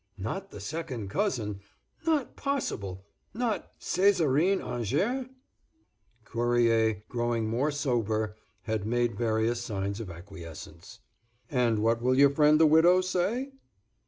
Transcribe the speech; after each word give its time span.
"Not 0.17 0.49
the 0.49 0.59
second 0.59 1.11
cousin—not 1.11 2.35
possible—not 2.35 3.79
Césarine 3.79 4.59
Angers?" 4.59 5.27
Cuerrier, 6.25 7.03
grown 7.07 7.45
more 7.45 7.69
sober, 7.69 8.35
had 8.63 8.83
made 8.87 9.13
various 9.15 9.61
signs 9.61 9.99
of 9.99 10.09
acquiescence. 10.09 11.01
"And 11.51 11.83
what 11.83 12.01
will 12.01 12.17
your 12.17 12.31
friend 12.31 12.59
the 12.59 12.65
widow 12.65 13.01
say?" 13.01 13.51